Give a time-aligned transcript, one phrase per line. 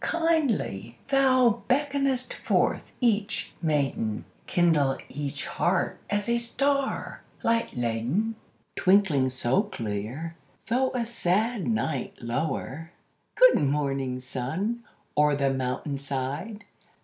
[0.03, 8.33] Kindly thou beckonest forth each maiden; Kindle each heart as a star light laden,
[8.75, 10.35] Twinkling so clear,
[10.69, 12.93] though a sad night lower!
[13.35, 14.83] Good morning, sun,
[15.15, 16.65] o'er the mountain side!